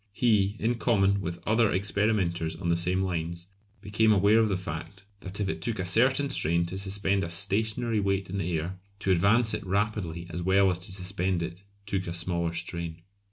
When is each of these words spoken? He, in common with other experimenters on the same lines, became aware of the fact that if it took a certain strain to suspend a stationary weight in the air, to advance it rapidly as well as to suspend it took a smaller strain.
He, 0.13 0.55
in 0.57 0.79
common 0.79 1.21
with 1.21 1.37
other 1.45 1.71
experimenters 1.71 2.55
on 2.55 2.69
the 2.69 2.75
same 2.75 3.03
lines, 3.03 3.49
became 3.81 4.11
aware 4.11 4.39
of 4.39 4.49
the 4.49 4.57
fact 4.57 5.03
that 5.19 5.39
if 5.39 5.47
it 5.47 5.61
took 5.61 5.77
a 5.77 5.85
certain 5.85 6.31
strain 6.31 6.65
to 6.65 6.77
suspend 6.79 7.23
a 7.23 7.29
stationary 7.29 7.99
weight 7.99 8.27
in 8.27 8.39
the 8.39 8.51
air, 8.57 8.79
to 9.01 9.11
advance 9.11 9.53
it 9.53 9.63
rapidly 9.63 10.25
as 10.31 10.41
well 10.41 10.71
as 10.71 10.79
to 10.79 10.91
suspend 10.91 11.43
it 11.43 11.61
took 11.85 12.07
a 12.07 12.15
smaller 12.15 12.55
strain. 12.55 13.03